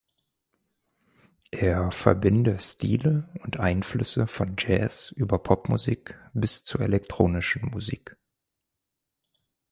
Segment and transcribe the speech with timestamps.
[1.51, 8.17] Er verbinde Stile und Einflüsse von Jazz über Popmusik bis zur elektronischen Musik.